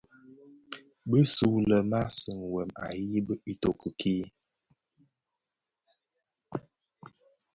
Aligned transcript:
Bisulè 1.09 1.77
maa 1.91 2.07
seňi 2.17 2.47
wêm 2.53 2.69
a 2.83 2.85
yibi 3.09 3.33
itoki 3.51 3.89
kii. 3.99 4.23